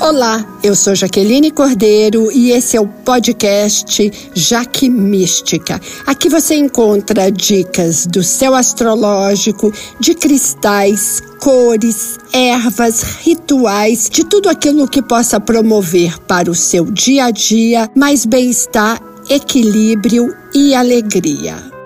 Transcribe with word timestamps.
Olá, 0.00 0.46
eu 0.62 0.74
sou 0.74 0.94
Jaqueline 0.94 1.50
Cordeiro 1.50 2.32
e 2.32 2.52
esse 2.52 2.74
é 2.74 2.80
o 2.80 2.88
podcast 2.88 4.10
Jaque 4.34 4.88
Mística. 4.88 5.78
Aqui 6.06 6.30
você 6.30 6.54
encontra 6.54 7.30
dicas 7.30 8.06
do 8.06 8.22
céu 8.22 8.54
astrológico, 8.54 9.70
de 10.00 10.14
cristais, 10.14 11.22
cores, 11.38 12.18
ervas, 12.32 13.02
rituais, 13.20 14.08
de 14.10 14.24
tudo 14.24 14.48
aquilo 14.48 14.88
que 14.88 15.02
possa 15.02 15.38
promover 15.38 16.18
para 16.20 16.50
o 16.50 16.54
seu 16.54 16.86
dia 16.86 17.26
a 17.26 17.30
dia 17.30 17.86
mais 17.94 18.24
bem-estar, 18.24 18.98
equilíbrio 19.28 20.34
e 20.54 20.74
alegria. 20.74 21.79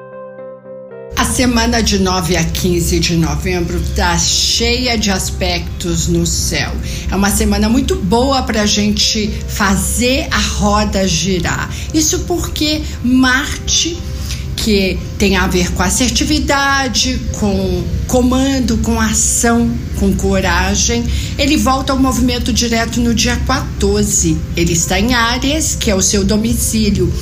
Semana 1.35 1.82
de 1.82 1.98
9 1.98 2.37
a 2.37 2.45
15 2.45 3.00
de 3.00 3.17
novembro 3.17 3.77
está 3.79 4.17
cheia 4.17 4.96
de 4.96 5.11
aspectos 5.11 6.07
no 6.07 6.25
céu. 6.25 6.71
É 7.11 7.17
uma 7.17 7.29
semana 7.29 7.68
muito 7.68 7.96
boa 7.96 8.45
para 8.45 8.63
a 8.63 8.67
gente 8.67 9.35
fazer 9.49 10.29
a 10.31 10.39
roda 10.39 11.08
girar. 11.08 11.68
Isso 11.93 12.21
porque 12.21 12.82
Marte 13.03 13.99
que 14.57 14.96
tem 15.18 15.36
a 15.36 15.49
ver 15.49 15.72
com 15.72 15.82
assertividade, 15.82 17.21
com 17.32 17.85
comando, 18.07 18.79
com 18.79 19.00
ação, 19.00 19.71
com 19.99 20.14
coragem. 20.14 21.05
Ele 21.36 21.57
volta 21.57 21.93
ao 21.93 21.99
movimento 21.99 22.53
direto 22.53 23.00
no 23.00 23.13
dia 23.13 23.36
14. 23.44 24.39
Ele 24.57 24.72
está 24.72 25.00
em 25.00 25.13
Áries, 25.14 25.75
que 25.75 25.91
é 25.91 25.94
o 25.96 26.00
seu 26.00 26.25
domicílio. 26.25 27.13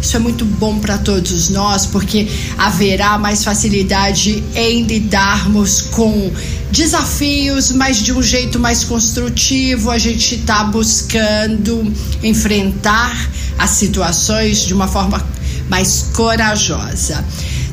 Isso 0.00 0.16
é 0.16 0.18
muito 0.18 0.44
bom 0.44 0.78
para 0.78 0.96
todos 0.98 1.50
nós, 1.50 1.86
porque 1.86 2.26
haverá 2.56 3.18
mais 3.18 3.44
facilidade 3.44 4.42
em 4.54 4.84
lidarmos 4.84 5.82
com 5.82 6.32
desafios, 6.70 7.70
mas 7.72 7.98
de 7.98 8.12
um 8.12 8.22
jeito 8.22 8.58
mais 8.58 8.82
construtivo. 8.84 9.90
A 9.90 9.98
gente 9.98 10.36
está 10.36 10.64
buscando 10.64 11.92
enfrentar 12.22 13.30
as 13.58 13.70
situações 13.70 14.64
de 14.64 14.72
uma 14.72 14.88
forma 14.88 15.24
mais 15.68 16.06
corajosa. 16.14 17.24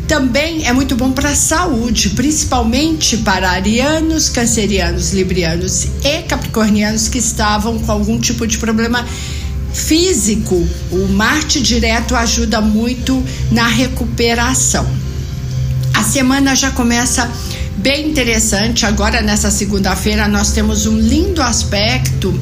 Também 0.08 0.66
é 0.66 0.72
muito 0.72 0.96
bom 0.96 1.12
para 1.12 1.32
a 1.32 1.36
saúde, 1.36 2.12
principalmente 2.12 3.18
para 3.18 3.50
arianos, 3.50 4.30
cancerianos, 4.30 5.12
librianos 5.12 5.88
e 6.02 6.22
capricornianos 6.24 7.10
que 7.10 7.18
estavam 7.18 7.78
com 7.80 7.92
algum 7.92 8.18
tipo 8.18 8.48
de 8.48 8.58
problema 8.58 9.06
físico, 9.78 10.68
o 10.92 11.08
Marte 11.08 11.62
direto 11.62 12.16
ajuda 12.16 12.60
muito 12.60 13.24
na 13.52 13.68
recuperação. 13.68 14.88
A 15.94 16.04
semana 16.04 16.56
já 16.56 16.72
começa 16.72 17.30
bem 17.78 18.10
interessante. 18.10 18.86
Agora, 18.86 19.22
nessa 19.22 19.52
segunda-feira, 19.52 20.28
nós 20.28 20.52
temos 20.52 20.86
um 20.86 20.98
lindo 20.98 21.42
aspecto 21.42 22.38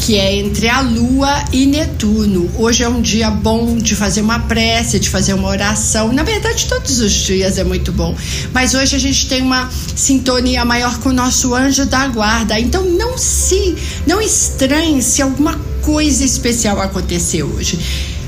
que 0.00 0.16
é 0.16 0.34
entre 0.34 0.68
a 0.68 0.80
Lua 0.80 1.44
e 1.52 1.66
Netuno. 1.66 2.50
Hoje 2.56 2.82
é 2.82 2.88
um 2.88 3.02
dia 3.02 3.30
bom 3.30 3.76
de 3.76 3.94
fazer 3.94 4.22
uma 4.22 4.40
prece, 4.40 4.98
de 4.98 5.10
fazer 5.10 5.34
uma 5.34 5.48
oração. 5.48 6.12
Na 6.12 6.22
verdade, 6.22 6.66
todos 6.66 7.00
os 7.00 7.12
dias 7.12 7.58
é 7.58 7.64
muito 7.64 7.92
bom. 7.92 8.16
Mas 8.52 8.74
hoje 8.74 8.96
a 8.96 8.98
gente 8.98 9.28
tem 9.28 9.42
uma 9.42 9.68
sintonia 9.94 10.64
maior 10.64 10.98
com 10.98 11.10
o 11.10 11.12
nosso 11.12 11.54
anjo 11.54 11.84
da 11.84 12.08
guarda. 12.08 12.58
Então 12.58 12.82
não 12.82 13.18
se, 13.18 13.76
não 14.06 14.20
estranhe 14.20 15.02
se 15.02 15.20
alguma 15.20 15.69
coisa 15.82 16.24
especial 16.24 16.80
acontecer 16.80 17.42
hoje. 17.42 17.78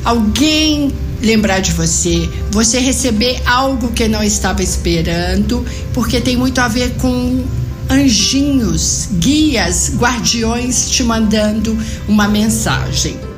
Alguém 0.04 0.92
lembrar 1.22 1.60
de 1.60 1.72
você, 1.72 2.28
você 2.50 2.80
receber 2.80 3.40
algo 3.46 3.92
que 3.92 4.08
não 4.08 4.22
estava 4.22 4.62
esperando, 4.62 5.64
porque 5.94 6.20
tem 6.20 6.36
muito 6.36 6.60
a 6.60 6.68
ver 6.68 6.94
com 6.96 7.44
anjinhos, 7.88 9.08
guias, 9.12 9.92
guardiões 9.96 10.90
te 10.90 11.02
mandando 11.02 11.76
uma 12.08 12.26
mensagem. 12.26 13.31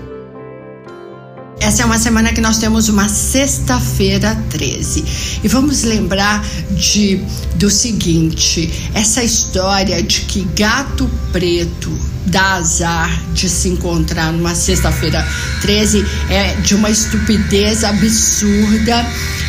Essa 1.60 1.82
é 1.82 1.84
uma 1.84 1.98
semana 1.98 2.32
que 2.32 2.40
nós 2.40 2.58
temos 2.58 2.88
uma 2.88 3.08
sexta-feira 3.08 4.36
13. 4.50 5.04
E 5.42 5.48
vamos 5.48 5.82
lembrar 5.82 6.44
de 6.70 7.20
do 7.56 7.70
seguinte, 7.70 8.70
essa 8.92 9.22
história 9.22 10.02
de 10.02 10.22
que 10.22 10.42
gato 10.56 11.08
preto 11.32 11.96
dá 12.26 12.54
azar 12.54 13.22
de 13.32 13.48
se 13.48 13.68
encontrar 13.68 14.32
numa 14.32 14.54
sexta-feira 14.54 15.26
13 15.60 16.04
é 16.30 16.54
de 16.56 16.74
uma 16.74 16.90
estupidez 16.90 17.84
absurda 17.84 19.06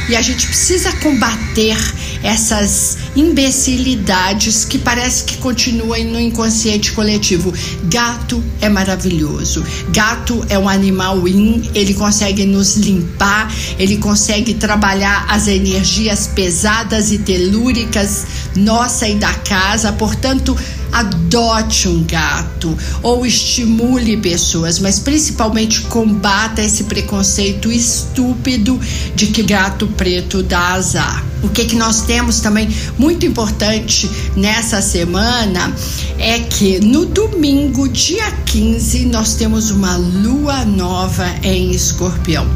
e 0.07 0.15
a 0.15 0.21
gente 0.21 0.45
precisa 0.47 0.91
combater 0.97 1.77
essas 2.23 2.97
imbecilidades 3.15 4.65
que 4.65 4.77
parece 4.77 5.23
que 5.23 5.37
continuam 5.37 6.03
no 6.05 6.19
inconsciente 6.19 6.91
coletivo. 6.91 7.53
Gato 7.85 8.43
é 8.61 8.69
maravilhoso. 8.69 9.63
Gato 9.89 10.45
é 10.49 10.57
um 10.57 10.67
animal 10.67 11.27
in, 11.27 11.69
ele 11.73 11.93
consegue 11.93 12.45
nos 12.45 12.75
limpar, 12.75 13.51
ele 13.77 13.97
consegue 13.97 14.53
trabalhar 14.53 15.25
as 15.29 15.47
energias 15.47 16.27
pesadas 16.27 17.11
e 17.11 17.19
telúricas 17.19 18.25
nossa 18.55 19.07
e 19.07 19.15
da 19.15 19.33
casa, 19.33 19.91
portanto, 19.93 20.57
adote 20.91 21.89
um 21.89 22.03
gato 22.03 22.77
ou 23.03 23.25
estimule 23.25 24.15
pessoas, 24.17 24.79
mas 24.79 24.97
principalmente 24.99 25.81
combata 25.81 26.61
esse 26.61 26.85
preconceito 26.85 27.71
estúpido 27.71 28.79
de 29.13 29.27
que 29.27 29.43
gato 29.43 29.87
preto 29.87 30.41
dá 30.41 30.73
azar. 30.73 31.34
O 31.45 31.49
que, 31.49 31.65
que 31.65 31.75
nós 31.75 32.01
temos 32.01 32.39
também 32.39 32.67
muito 32.97 33.23
importante 33.23 34.09
nessa 34.35 34.81
semana 34.81 35.71
é 36.17 36.39
que 36.39 36.79
no 36.79 37.05
domingo, 37.05 37.87
dia 37.87 38.31
15, 38.47 39.05
nós 39.05 39.35
temos 39.35 39.69
uma 39.69 39.95
lua 39.95 40.65
nova 40.65 41.27
em 41.43 41.69
escorpião. 41.69 42.49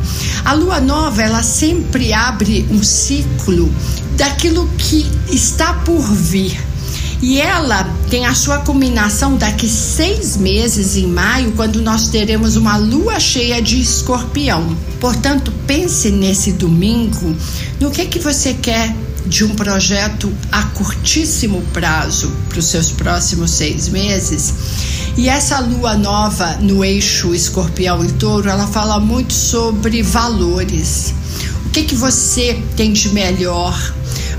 A 0.44 0.54
lua 0.54 0.82
nova, 0.82 1.22
ela 1.22 1.44
sempre 1.44 2.12
abre 2.12 2.66
um 2.72 2.82
ciclo 2.82 3.72
daquilo 4.18 4.68
que 4.80 5.06
está 5.32 5.74
por 5.74 6.02
vir 6.02 6.69
e 7.22 7.42
ela 7.42 7.84
tem 8.10 8.26
a 8.26 8.34
sua 8.34 8.60
culminação 8.60 9.36
daqui 9.36 9.68
seis 9.68 10.38
meses, 10.38 10.96
em 10.96 11.08
maio, 11.08 11.52
quando 11.52 11.82
nós 11.82 12.08
teremos 12.08 12.56
uma 12.56 12.78
lua 12.78 13.20
cheia 13.20 13.62
de 13.62 13.80
escorpião. 13.80 14.76
Portanto, 15.02 15.52
pense 15.68 16.10
nesse 16.12 16.54
domingo 16.54 17.36
no 17.80 17.92
que, 17.92 18.06
que 18.06 18.20
você 18.20 18.54
quer 18.54 18.96
de 19.26 19.44
um 19.44 19.50
projeto 19.50 20.32
a 20.52 20.64
curtíssimo 20.64 21.62
prazo 21.74 22.32
para 22.48 22.60
os 22.60 22.66
seus 22.66 22.92
próximos 22.92 23.52
seis 23.52 23.90
meses. 23.90 24.54
E 25.18 25.28
essa 25.28 25.60
lua 25.60 25.96
nova 25.96 26.56
no 26.62 26.84
eixo 26.86 27.36
escorpião 27.36 28.04
e 28.04 28.12
touro, 28.14 28.50
ela 28.50 28.66
fala 28.66 29.00
muito 29.00 29.34
sobre 29.34 30.02
valores. 30.02 31.14
O 31.66 31.70
que, 31.70 31.84
que 31.84 31.96
você 31.96 32.64
tem 32.78 32.94
de 32.94 33.10
melhor? 33.10 33.78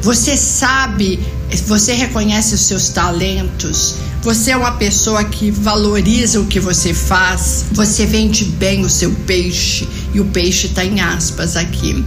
Você 0.02 0.36
sabe 0.36 1.18
você 1.66 1.92
reconhece 1.94 2.54
os 2.54 2.60
seus 2.60 2.90
talentos, 2.90 3.96
você 4.22 4.52
é 4.52 4.56
uma 4.56 4.72
pessoa 4.72 5.24
que 5.24 5.50
valoriza 5.50 6.40
o 6.40 6.46
que 6.46 6.60
você 6.60 6.94
faz, 6.94 7.64
você 7.72 8.06
vende 8.06 8.44
bem 8.44 8.84
o 8.84 8.90
seu 8.90 9.10
peixe 9.26 9.88
e 10.12 10.20
o 10.20 10.26
peixe 10.26 10.66
está 10.66 10.84
em 10.84 11.00
aspas 11.00 11.56
aqui. 11.56 12.04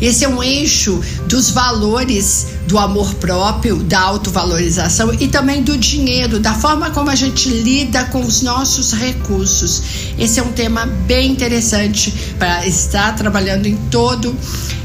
Esse 0.00 0.24
é 0.24 0.28
um 0.28 0.42
eixo 0.42 1.00
dos 1.28 1.50
valores 1.50 2.46
do 2.66 2.78
amor 2.78 3.14
próprio, 3.14 3.76
da 3.76 4.00
autovalorização 4.00 5.12
e 5.14 5.28
também 5.28 5.62
do 5.62 5.76
dinheiro, 5.76 6.40
da 6.40 6.54
forma 6.54 6.90
como 6.90 7.10
a 7.10 7.14
gente 7.14 7.48
lida 7.48 8.04
com 8.06 8.20
os 8.20 8.42
nossos 8.42 8.92
recursos. 8.92 9.82
Esse 10.18 10.40
é 10.40 10.42
um 10.42 10.52
tema 10.52 10.86
bem 10.86 11.32
interessante 11.32 12.12
para 12.38 12.66
estar 12.66 13.14
trabalhando 13.14 13.66
em 13.66 13.76
todo 13.90 14.34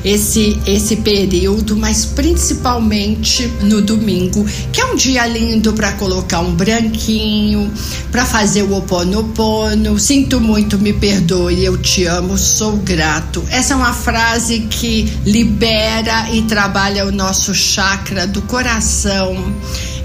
esse 0.04 0.60
esse 0.66 0.98
período, 0.98 1.76
mas 1.76 2.06
principalmente 2.06 3.48
no 3.62 3.82
domingo, 3.82 4.46
que 4.72 4.80
é 4.80 4.86
um 4.86 4.96
dia 4.96 5.26
lindo 5.26 5.74
para 5.74 5.94
colocar 5.94 6.40
um 6.40 6.54
branquinho, 6.54 7.72
para 8.12 8.26
fazer 8.26 8.64
o 8.64 8.76
oponopono. 8.76 10.00
Sinto 10.00 10.40
muito, 10.40 10.78
me 10.78 10.94
perdoe, 10.94 11.64
eu 11.64 11.78
te 11.78 12.06
amo, 12.06 12.38
sou 12.58 12.76
grato. 12.78 13.46
Essa 13.52 13.74
é 13.74 13.78
uma 13.78 13.94
frase 13.94 14.62
que 14.62 15.04
libera 15.24 16.32
e 16.32 16.42
trabalha 16.42 17.06
o 17.06 17.12
nosso 17.12 17.54
chakra 17.54 18.26
do 18.26 18.42
coração. 18.42 19.54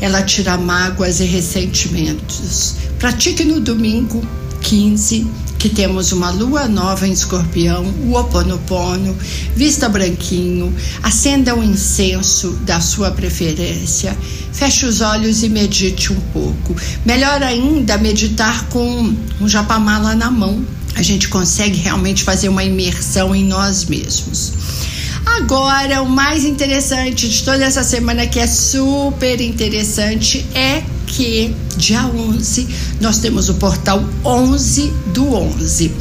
Ela 0.03 0.23
tira 0.23 0.59
mágoas 0.59 1.21
e 1.21 1.25
ressentimentos. 1.25 2.75
Pratique 2.99 3.43
no 3.43 3.59
domingo 3.59 4.23
15 4.61 5.27
que 5.63 5.69
temos 5.69 6.11
uma 6.11 6.29
lua 6.29 6.67
nova 6.67 7.07
em 7.07 7.13
escorpião, 7.13 7.85
o 8.05 8.17
Oponopono, 8.17 9.17
vista 9.55 9.89
branquinho, 9.89 10.75
acenda 11.01 11.55
um 11.55 11.63
incenso 11.63 12.51
da 12.65 12.81
sua 12.81 13.13
preferência, 13.13 14.19
feche 14.53 14.87
os 14.87 15.01
olhos 15.01 15.45
e 15.45 15.49
medite 15.49 16.13
um 16.13 16.21
pouco. 16.33 16.75
Melhor 17.07 17.45
ainda, 17.45 17.97
meditar 17.97 18.67
com 18.71 19.15
um 19.41 19.49
japamala 19.49 20.17
na 20.17 20.33
mão. 20.33 20.67
A 20.97 21.03
gente 21.03 21.29
consegue 21.29 21.79
realmente 21.79 22.25
fazer 22.25 22.49
uma 22.49 22.65
imersão 22.65 23.33
em 23.33 23.45
nós 23.45 23.85
mesmos. 23.85 24.55
Agora, 25.25 26.03
o 26.03 26.09
mais 26.09 26.45
interessante 26.45 27.29
de 27.29 27.41
toda 27.45 27.65
essa 27.65 27.85
semana, 27.85 28.27
que 28.27 28.41
é 28.41 28.49
super 28.49 29.41
interessante, 29.41 30.45
é 30.57 30.83
que 31.13 31.55
dia 31.77 32.07
11 32.07 32.69
nós 33.01 33.19
temos 33.19 33.49
o 33.49 33.55
portal 33.55 34.05
11 34.25 34.93
do 35.13 35.35
11. 35.35 35.93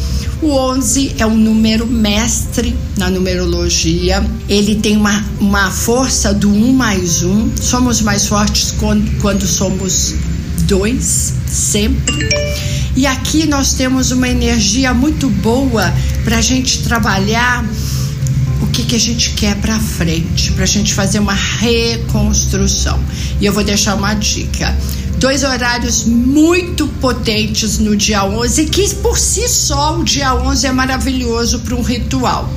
O 0.42 0.50
11 0.50 1.16
é 1.20 1.26
um 1.26 1.36
número 1.36 1.86
mestre 1.86 2.76
na 2.98 3.10
numerologia. 3.10 4.26
Ele 4.50 4.76
tem 4.76 4.98
uma, 4.98 5.24
uma 5.40 5.70
força 5.70 6.34
do 6.34 6.50
1 6.50 6.74
mais 6.74 7.24
1. 7.24 7.52
Somos 7.62 8.02
mais 8.02 8.26
fortes 8.26 8.72
quando, 8.80 9.20
quando 9.22 9.46
somos 9.46 10.16
dois, 10.64 11.34
sempre. 11.48 12.30
E 12.96 13.06
aqui 13.06 13.46
nós 13.46 13.74
temos 13.74 14.12
uma 14.12 14.28
energia 14.28 14.94
muito 14.94 15.30
boa 15.30 15.94
para 16.24 16.38
a 16.38 16.42
gente 16.42 16.82
trabalhar 16.84 17.64
o 18.62 18.68
que, 18.68 18.84
que 18.84 18.96
a 18.96 19.00
gente 19.00 19.32
quer 19.32 19.56
para 19.58 19.78
frente, 19.80 20.52
para 20.54 20.64
a 20.64 20.68
gente 20.68 20.94
fazer 20.94 21.20
uma 21.20 21.34
reconstrução. 21.34 23.00
E 23.40 23.46
eu 23.46 23.54
vou 23.54 23.64
deixar 23.64 23.96
uma 23.96 24.14
dica. 24.14 24.76
Dois 25.22 25.44
horários 25.44 26.04
muito 26.04 26.88
potentes 27.00 27.78
no 27.78 27.96
dia 27.96 28.26
11, 28.26 28.66
que 28.66 28.96
por 28.96 29.20
si 29.20 29.48
só 29.48 30.00
o 30.00 30.04
dia 30.04 30.34
11 30.34 30.66
é 30.66 30.72
maravilhoso 30.72 31.60
para 31.60 31.76
um 31.76 31.84
ritual 31.84 32.52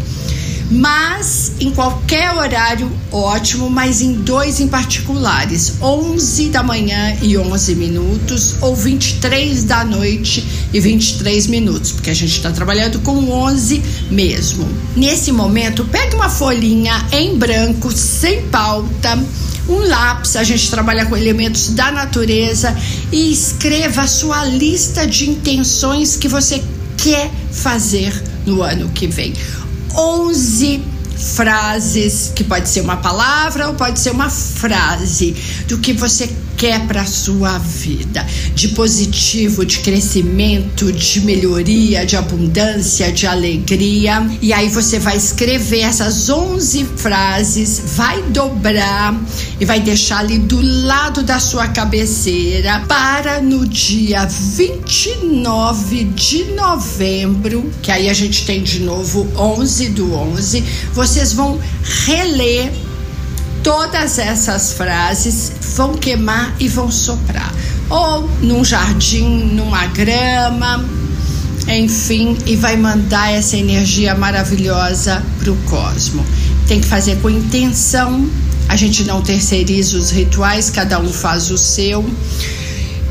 mas 0.71 1.53
em 1.61 1.71
qualquer 1.71 2.33
horário 2.33 2.91
ótimo, 3.13 3.69
mas 3.69 4.01
em 4.01 4.15
dois 4.15 4.61
em 4.61 4.67
particulares, 4.67 5.75
11 5.81 6.49
da 6.49 6.63
manhã 6.63 7.17
e 7.23 7.37
11 7.37 7.75
minutos 7.75 8.57
ou 8.61 8.75
23 8.75 9.65
da 9.65 9.85
noite 9.85 10.45
e 10.73 10.81
23 10.81 11.47
minutos, 11.49 11.93
porque 11.93 12.11
a 12.11 12.15
gente 12.15 12.33
está 12.33 12.51
trabalhando 12.51 12.99
com 13.01 13.31
11 13.31 13.83
mesmo. 14.11 14.67
Nesse 14.97 15.31
momento, 15.33 15.85
pegue 15.85 16.17
uma 16.17 16.31
folhinha 16.31 17.07
em 17.13 17.37
branco, 17.37 17.93
sem 17.93 18.43
pauta, 18.49 19.23
um 19.69 19.79
lápis, 19.89 20.37
a 20.37 20.45
gente 20.45 20.71
trabalha 20.71 21.07
com 21.07 21.17
elementos 21.17 21.71
da 21.71 21.91
natureza 21.91 22.77
e 23.11 23.33
escreva 23.33 24.03
a 24.03 24.07
sua 24.07 24.45
lista 24.45 25.07
de 25.07 25.31
intenções 25.31 26.17
que 26.17 26.29
você 26.29 26.63
quer 26.97 27.31
fazer 27.51 28.13
no 28.45 28.63
ano 28.63 28.91
que 28.91 29.07
vem. 29.07 29.33
11 29.97 30.83
frases, 31.17 32.33
que 32.35 32.45
pode 32.45 32.69
ser 32.69 32.81
uma 32.81 32.97
palavra 32.97 33.69
ou 33.69 33.75
pode 33.75 34.01
ser 34.01 34.11
uma 34.11 34.29
frase, 34.29 35.35
do 35.69 35.79
que 35.79 35.93
você 35.93 36.29
quer 36.57 36.87
para 36.87 37.05
sua 37.05 37.59
vida, 37.59 38.25
de 38.55 38.69
positivo, 38.69 39.65
de 39.65 39.79
crescimento, 39.81 40.93
de 40.93 41.21
melhoria, 41.21 42.05
de 42.05 42.17
abundância, 42.17 43.13
de 43.13 43.27
alegria. 43.27 44.27
E 44.41 44.53
aí 44.53 44.69
você 44.69 44.99
vai 44.99 45.17
escrever 45.17 45.81
essas 45.81 46.29
11 46.29 46.85
frases, 46.97 47.83
vai 47.97 48.23
dobrar 48.23 49.19
e 49.61 49.65
vai 49.65 49.81
deixar 49.81 50.19
ali 50.19 50.39
do 50.39 50.61
lado 50.87 51.23
da 51.23 51.39
sua 51.39 51.69
cabeceira 51.69 52.85
para 52.89 53.41
no 53.41 53.67
dia 53.67 54.27
29 54.27 56.05
de 56.05 56.45
novembro, 56.53 57.71
que 57.83 57.91
aí 57.91 58.09
a 58.09 58.15
gente 58.15 58.45
tem 58.45 58.63
de 58.63 58.81
novo 58.81 59.29
11 59.37 59.89
do 59.91 60.15
11, 60.15 60.65
vocês 60.93 61.33
vão 61.33 61.59
reler 62.07 62.73
todas 63.65 64.19
essas 64.19 64.75
frases 64.75 65.51
vão 65.75 65.95
queimar 65.95 66.55
e 66.61 66.69
vão 66.69 66.91
soprar. 66.91 67.53
Ou 67.89 68.29
num 68.43 68.63
jardim, 68.63 69.27
numa 69.55 69.87
grama, 69.87 70.85
enfim, 71.67 72.37
e 72.45 72.57
vai 72.57 72.77
mandar 72.77 73.33
essa 73.33 73.57
energia 73.57 74.15
maravilhosa 74.15 75.25
para 75.39 75.51
o 75.51 75.57
cosmo. 75.65 76.25
Tem 76.69 76.79
que 76.79 76.87
fazer 76.87 77.17
com 77.17 77.31
intenção, 77.31 78.29
a 78.69 78.77
gente 78.77 79.03
não 79.05 79.23
terceiriza 79.23 79.97
os 79.97 80.11
rituais, 80.11 80.69
cada 80.69 81.01
um 81.01 81.11
faz 81.11 81.51
o 81.51 81.57
seu. 81.57 82.05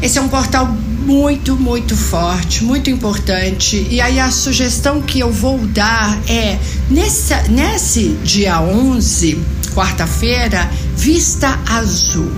Esse 0.03 0.19
é 0.19 0.21
um 0.21 0.27
portal 0.27 0.67
muito, 0.67 1.55
muito 1.55 1.97
forte, 1.97 2.63
muito 2.63 2.91
importante. 2.91 3.87
E 3.89 3.99
aí 3.99 4.19
a 4.19 4.29
sugestão 4.29 5.01
que 5.01 5.19
eu 5.19 5.31
vou 5.31 5.57
dar 5.67 6.19
é 6.27 6.59
nesse, 6.91 7.33
nesse 7.49 8.09
dia 8.23 8.61
11 8.61 9.62
quarta-feira, 9.73 10.69
vista 10.95 11.59
azul. 11.67 12.31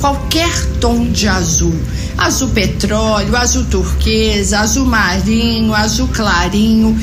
Qualquer 0.00 0.50
tom 0.80 1.10
de 1.10 1.28
azul. 1.28 1.74
Azul 2.16 2.48
petróleo, 2.48 3.36
azul 3.36 3.64
turquesa, 3.64 4.60
azul 4.60 4.86
marinho, 4.86 5.74
azul 5.74 6.08
clarinho. 6.08 6.98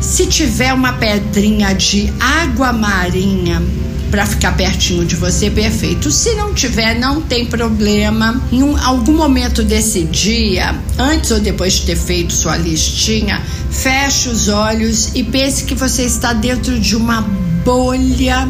Se 0.00 0.26
tiver 0.26 0.72
uma 0.72 0.94
pedrinha 0.94 1.74
de 1.74 2.12
água 2.18 2.72
marinha 2.72 3.62
para 4.10 4.26
ficar 4.26 4.56
pertinho 4.56 5.04
de 5.04 5.14
você, 5.14 5.50
perfeito. 5.50 6.10
Se 6.10 6.34
não 6.34 6.52
tiver, 6.52 6.98
não 6.98 7.20
tem 7.20 7.46
problema. 7.46 8.42
Em 8.50 8.62
um, 8.62 8.76
algum 8.76 9.12
momento 9.12 9.62
desse 9.62 10.02
dia, 10.04 10.74
antes 10.98 11.30
ou 11.30 11.38
depois 11.38 11.74
de 11.74 11.82
ter 11.86 11.96
feito 11.96 12.32
sua 12.32 12.56
listinha, 12.56 13.40
feche 13.70 14.28
os 14.28 14.48
olhos 14.48 15.10
e 15.14 15.22
pense 15.22 15.64
que 15.64 15.74
você 15.74 16.02
está 16.02 16.32
dentro 16.32 16.78
de 16.80 16.96
uma 16.96 17.20
bolha 17.64 18.48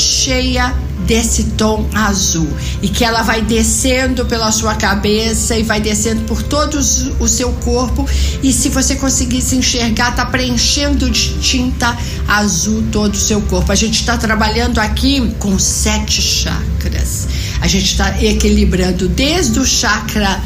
cheia 0.00 0.74
desse 1.06 1.44
tom 1.56 1.88
azul 1.92 2.48
e 2.80 2.88
que 2.88 3.04
ela 3.04 3.22
vai 3.22 3.42
descendo 3.42 4.24
pela 4.24 4.52
sua 4.52 4.74
cabeça 4.74 5.56
e 5.56 5.62
vai 5.62 5.80
descendo 5.80 6.22
por 6.22 6.42
todo 6.42 6.78
o 6.78 7.28
seu 7.28 7.52
corpo 7.54 8.08
e 8.42 8.52
se 8.52 8.68
você 8.68 8.94
conseguir 8.96 9.42
se 9.42 9.56
enxergar 9.56 10.14
tá 10.14 10.24
preenchendo 10.24 11.10
de 11.10 11.38
tinta 11.40 11.96
azul 12.28 12.84
todo 12.92 13.14
o 13.14 13.18
seu 13.18 13.40
corpo. 13.42 13.72
A 13.72 13.74
gente 13.74 14.00
está 14.00 14.16
trabalhando 14.16 14.78
aqui 14.78 15.34
com 15.38 15.58
sete 15.58 16.22
chakras. 16.22 17.28
A 17.60 17.66
gente 17.66 17.86
está 17.86 18.22
equilibrando 18.22 19.08
desde 19.08 19.58
o 19.58 19.66
chakra 19.66 20.40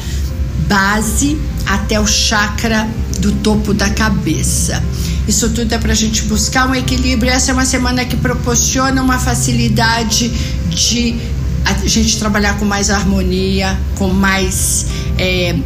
base 0.66 1.38
até 1.66 2.00
o 2.00 2.06
chakra 2.06 2.88
do 3.18 3.32
topo 3.32 3.72
da 3.72 3.88
cabeça. 3.90 4.82
Isso 5.28 5.50
tudo 5.50 5.72
é 5.72 5.78
para 5.78 5.92
a 5.92 5.96
gente 5.96 6.22
buscar 6.22 6.68
um 6.68 6.74
equilíbrio. 6.74 7.32
Essa 7.32 7.50
é 7.50 7.54
uma 7.54 7.64
semana 7.64 8.04
que 8.04 8.16
proporciona 8.16 9.02
uma 9.02 9.18
facilidade 9.18 10.28
de 10.68 11.16
a 11.64 11.74
gente 11.86 12.18
trabalhar 12.18 12.58
com 12.58 12.64
mais 12.64 12.90
harmonia, 12.90 13.76
com 13.96 14.08
mais 14.08 14.86
é, 15.18 15.56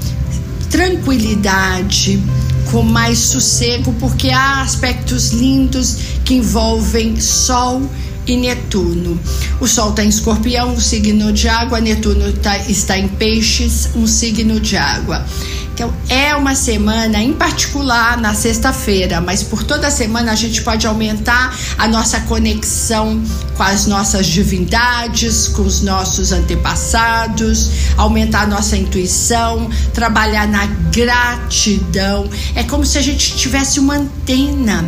tranquilidade, 0.70 2.22
com 2.70 2.82
mais 2.82 3.18
sossego, 3.18 3.92
porque 4.00 4.30
há 4.30 4.62
aspectos 4.62 5.30
lindos 5.30 5.96
que 6.24 6.34
envolvem 6.34 7.20
Sol 7.20 7.82
e 8.26 8.36
Netuno. 8.36 9.18
O 9.60 9.66
Sol 9.66 9.90
está 9.90 10.04
em 10.04 10.08
Escorpião, 10.08 10.74
um 10.74 10.80
signo 10.80 11.32
de 11.32 11.48
água, 11.48 11.80
Netuno 11.80 12.32
tá, 12.34 12.56
está 12.58 12.98
em 12.98 13.08
Peixes, 13.08 13.90
um 13.94 14.06
signo 14.06 14.58
de 14.58 14.76
água. 14.76 15.26
Então, 15.72 15.92
é 16.08 16.34
uma 16.36 16.54
semana 16.54 17.22
em 17.22 17.32
particular 17.32 18.18
na 18.18 18.34
sexta-feira, 18.34 19.20
mas 19.20 19.42
por 19.42 19.62
toda 19.62 19.86
a 19.86 19.90
semana 19.90 20.32
a 20.32 20.34
gente 20.34 20.62
pode 20.62 20.86
aumentar 20.86 21.56
a 21.78 21.88
nossa 21.88 22.20
conexão 22.20 23.22
com 23.56 23.62
as 23.62 23.86
nossas 23.86 24.26
divindades, 24.26 25.48
com 25.48 25.62
os 25.62 25.80
nossos 25.80 26.32
antepassados, 26.32 27.70
aumentar 27.96 28.42
a 28.42 28.46
nossa 28.46 28.76
intuição, 28.76 29.70
trabalhar 29.94 30.46
na 30.46 30.66
gratidão. 30.92 32.28
É 32.54 32.62
como 32.62 32.84
se 32.84 32.98
a 32.98 33.02
gente 33.02 33.36
tivesse 33.36 33.80
uma 33.80 33.94
antena 33.96 34.84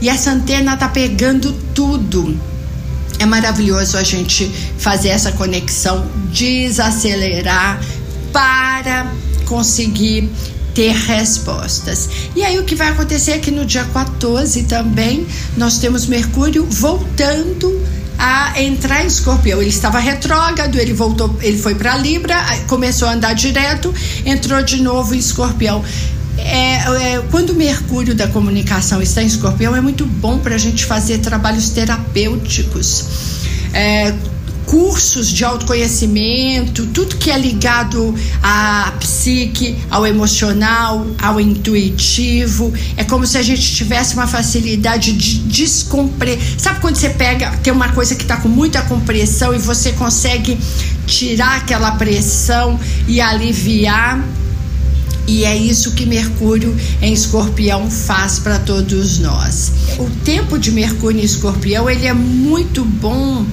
e 0.00 0.08
essa 0.08 0.30
antena 0.30 0.76
tá 0.76 0.88
pegando 0.88 1.52
tudo. 1.74 2.38
É 3.18 3.26
maravilhoso 3.26 3.96
a 3.96 4.04
gente 4.04 4.48
fazer 4.78 5.08
essa 5.08 5.32
conexão, 5.32 6.06
desacelerar 6.32 7.80
para 8.32 9.10
conseguir 9.48 10.30
ter 10.74 10.92
respostas. 10.92 12.08
E 12.36 12.44
aí 12.44 12.58
o 12.58 12.64
que 12.64 12.74
vai 12.74 12.88
acontecer 12.88 13.32
é 13.32 13.38
que 13.38 13.50
no 13.50 13.66
dia 13.66 13.84
14 13.84 14.62
também 14.64 15.26
nós 15.56 15.78
temos 15.78 16.06
Mercúrio 16.06 16.64
voltando 16.66 17.84
a 18.18 18.60
entrar 18.60 19.04
em 19.04 19.06
escorpião. 19.06 19.60
Ele 19.60 19.70
estava 19.70 19.98
retrógrado, 19.98 20.76
ele 20.78 20.92
voltou, 20.92 21.34
ele 21.40 21.58
foi 21.58 21.74
para 21.74 21.96
Libra, 21.96 22.36
começou 22.66 23.08
a 23.08 23.12
andar 23.12 23.32
direto, 23.32 23.94
entrou 24.24 24.62
de 24.62 24.82
novo 24.82 25.14
em 25.14 25.18
escorpião. 25.18 25.82
É, 26.36 27.14
é, 27.14 27.22
quando 27.30 27.50
o 27.50 27.54
Mercúrio 27.54 28.14
da 28.14 28.28
comunicação 28.28 29.02
está 29.02 29.22
em 29.22 29.26
escorpião, 29.26 29.74
é 29.74 29.80
muito 29.80 30.06
bom 30.06 30.38
para 30.38 30.54
a 30.54 30.58
gente 30.58 30.84
fazer 30.84 31.18
trabalhos 31.18 31.70
terapêuticos. 31.70 33.04
É, 33.72 34.14
cursos 34.68 35.28
de 35.28 35.44
autoconhecimento, 35.44 36.86
tudo 36.88 37.16
que 37.16 37.30
é 37.30 37.38
ligado 37.38 38.14
à 38.42 38.92
psique, 39.00 39.74
ao 39.90 40.06
emocional, 40.06 41.06
ao 41.18 41.40
intuitivo. 41.40 42.72
É 42.96 43.02
como 43.02 43.26
se 43.26 43.38
a 43.38 43.42
gente 43.42 43.74
tivesse 43.74 44.14
uma 44.14 44.26
facilidade 44.26 45.12
de 45.12 45.38
descompre. 45.38 46.38
Sabe 46.58 46.80
quando 46.80 46.96
você 46.96 47.08
pega, 47.08 47.50
tem 47.62 47.72
uma 47.72 47.88
coisa 47.92 48.14
que 48.14 48.22
está 48.22 48.36
com 48.36 48.48
muita 48.48 48.82
compressão 48.82 49.54
e 49.54 49.58
você 49.58 49.92
consegue 49.92 50.58
tirar 51.06 51.56
aquela 51.56 51.92
pressão 51.92 52.78
e 53.06 53.22
aliviar? 53.22 54.22
E 55.26 55.44
é 55.44 55.56
isso 55.56 55.92
que 55.92 56.06
Mercúrio 56.06 56.74
em 57.02 57.12
Escorpião 57.12 57.90
faz 57.90 58.38
para 58.38 58.58
todos 58.58 59.18
nós. 59.18 59.72
O 59.98 60.08
tempo 60.24 60.58
de 60.58 60.70
Mercúrio 60.70 61.20
em 61.20 61.24
Escorpião 61.24 61.88
ele 61.88 62.06
é 62.06 62.14
muito 62.14 62.84
bom 62.84 63.46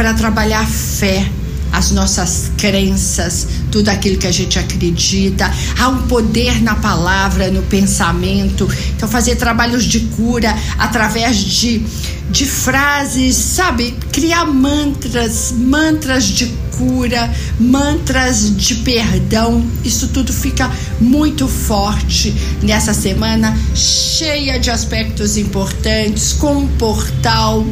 para 0.00 0.14
trabalhar 0.14 0.66
fé, 0.66 1.30
as 1.70 1.90
nossas 1.90 2.50
crenças, 2.56 3.46
tudo 3.70 3.90
aquilo 3.90 4.16
que 4.16 4.26
a 4.26 4.32
gente 4.32 4.58
acredita. 4.58 5.52
Há 5.78 5.90
um 5.90 6.06
poder 6.06 6.62
na 6.62 6.74
palavra, 6.76 7.50
no 7.50 7.60
pensamento. 7.64 8.66
Então, 8.96 9.06
fazer 9.06 9.36
trabalhos 9.36 9.84
de 9.84 10.00
cura 10.00 10.56
através 10.78 11.36
de, 11.36 11.84
de 12.30 12.46
frases, 12.46 13.36
sabe? 13.36 13.94
Criar 14.10 14.46
mantras, 14.46 15.52
mantras 15.54 16.24
de 16.24 16.46
cura, 16.78 17.30
mantras 17.58 18.56
de 18.56 18.76
perdão. 18.76 19.62
Isso 19.84 20.08
tudo 20.08 20.32
fica 20.32 20.70
muito 20.98 21.46
forte 21.46 22.34
nessa 22.62 22.94
semana, 22.94 23.54
cheia 23.74 24.58
de 24.58 24.70
aspectos 24.70 25.36
importantes, 25.36 26.32
com 26.32 26.54
um 26.54 26.68
portal, 26.78 27.66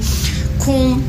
com 0.59 1.01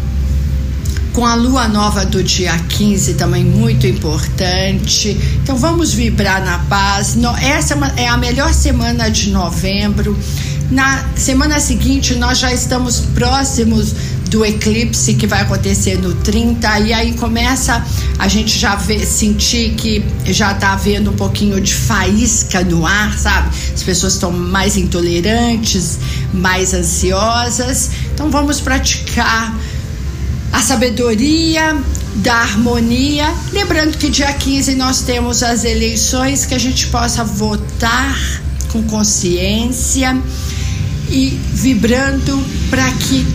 com 1.14 1.26
a 1.26 1.36
lua 1.36 1.68
nova 1.68 2.06
do 2.06 2.24
dia 2.24 2.58
15 2.58 3.16
também 3.16 3.44
muito 3.44 3.88
importante. 3.88 5.18
Então 5.44 5.58
vamos 5.58 5.94
vibrar 5.94 6.44
na 6.44 6.60
paz. 6.60 7.18
Essa 7.42 7.76
é, 7.98 8.04
é 8.04 8.08
a 8.08 8.18
melhor 8.18 8.54
semana 8.54 9.10
de 9.10 9.32
novembro. 9.32 10.18
Na 10.72 11.04
semana 11.16 11.60
seguinte, 11.60 12.14
nós 12.16 12.38
já 12.38 12.54
estamos 12.54 13.00
próximos 13.00 13.96
do 14.30 14.46
eclipse 14.46 15.16
que 15.16 15.26
vai 15.26 15.42
acontecer 15.42 15.98
no 16.00 16.14
30 16.14 16.80
e 16.82 16.94
aí 16.94 17.14
começa 17.14 17.84
a 18.20 18.28
gente 18.28 18.58
já 18.60 18.76
ver, 18.76 19.04
sentir 19.04 19.72
que 19.72 20.06
já 20.32 20.54
tá 20.54 20.74
havendo 20.74 21.10
um 21.10 21.16
pouquinho 21.16 21.60
de 21.60 21.74
faísca 21.74 22.64
no 22.64 22.86
ar, 22.86 23.18
sabe? 23.18 23.50
As 23.74 23.82
pessoas 23.82 24.14
estão 24.14 24.32
mais 24.32 24.78
intolerantes, 24.78 25.98
mais 26.32 26.76
ansiosas. 26.76 27.90
Então 28.14 28.30
vamos 28.30 28.62
praticar 28.62 29.56
a 30.52 30.62
sabedoria 30.62 31.78
da 32.16 32.36
harmonia. 32.36 33.34
Lembrando 33.52 33.98
que 33.98 34.10
dia 34.10 34.32
15 34.32 34.76
nós 34.76 35.02
temos 35.02 35.44
as 35.44 35.64
eleições, 35.64 36.46
que 36.46 36.54
a 36.54 36.60
gente 36.60 36.88
possa 36.88 37.24
votar 37.24 38.18
com 38.70 38.84
consciência 38.84 40.18
e 41.10 41.40
vibrando 41.54 42.44
para 42.70 42.92
que 42.94 43.26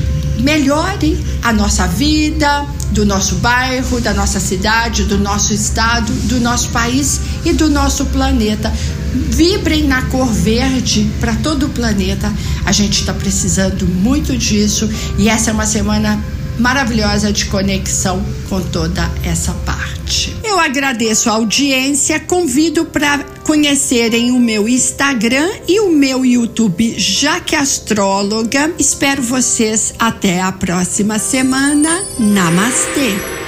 melhore 0.41 1.19
a 1.43 1.53
nossa 1.53 1.87
vida, 1.87 2.67
do 2.95 3.05
nosso 3.05 3.37
bairro, 3.37 4.01
da 4.01 4.15
nossa 4.15 4.39
cidade, 4.39 5.03
do 5.05 5.19
nosso 5.19 5.53
estado, 5.53 6.13
do 6.29 6.39
nosso 6.39 6.69
país 6.71 7.21
e 7.45 7.53
do 7.53 7.69
nosso 7.69 8.07
planeta. 8.07 8.73
Vibrem 9.13 9.85
na 9.85 10.03
cor 10.03 10.33
verde 10.33 11.11
para 11.21 11.35
todo 11.37 11.67
o 11.67 11.69
planeta. 11.69 12.33
A 12.65 12.73
gente 12.73 13.01
está 13.01 13.13
precisando 13.13 13.87
muito 13.87 14.37
disso 14.37 14.89
e 15.19 15.29
essa 15.29 15.51
é 15.51 15.53
uma 15.53 15.67
semana 15.67 16.23
maravilhosa 16.59 17.33
de 17.33 17.47
conexão 17.47 18.25
com 18.49 18.61
toda 18.61 19.11
essa 19.25 19.53
parte. 19.67 20.37
Eu 20.43 20.59
agradeço 20.59 21.29
a 21.29 21.35
audiência, 21.35 22.21
convido 22.21 22.85
para 22.85 23.19
conhecerem 23.45 24.31
o 24.31 24.39
meu 24.39 24.69
Instagram 24.69 25.49
e 25.69 25.81
o 25.81 25.91
meu 25.91 26.25
YouTube 26.25 26.95
Jaque 26.99 27.57
Astróloga. 27.57 28.73
Espero 28.79 29.23
vocês 29.23 29.95
até 29.99 30.41
a 30.41 30.53
próxima 30.53 31.19
semana. 31.19 32.03
Namastê! 32.19 33.44